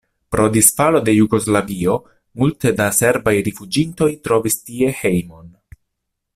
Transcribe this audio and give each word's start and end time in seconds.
Pro 0.35 0.45
disfalo 0.53 1.01
de 1.09 1.13
Jugoslavio 1.17 1.97
multe 2.43 2.73
da 2.81 2.89
serbaj 3.01 3.35
rifuĝintoj 3.49 4.11
trovis 4.29 4.61
tie 4.65 4.93
hejmon. 5.03 5.57